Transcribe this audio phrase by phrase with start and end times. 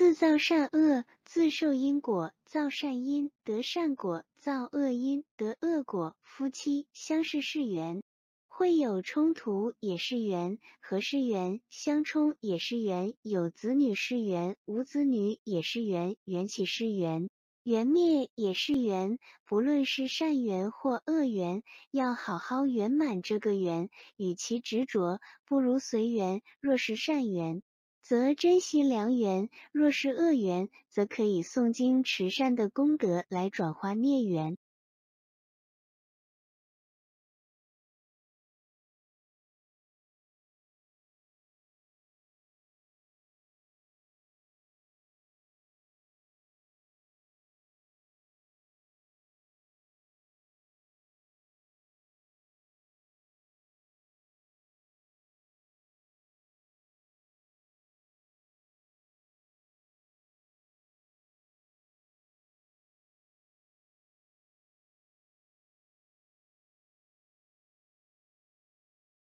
[0.00, 6.16] 自造善恶，自受因果，造善因得善果，造恶因得恶果。
[6.22, 8.02] 夫妻相视是缘，
[8.48, 17.28] 会有冲突也是缘，合是缘，相冲也是缘，有子女是缘，无子女也是缘，缘起是缘，
[17.62, 19.18] 缘灭也是缘。
[19.44, 23.90] 不论是善缘或恶缘，要好好圆满这个缘。
[24.16, 26.40] 与其执着，不如随缘。
[26.58, 27.62] 若是善缘，
[28.02, 34.56] 则珍惜良缘；若是恶缘，则可以诵经持善的功德来转化孽缘。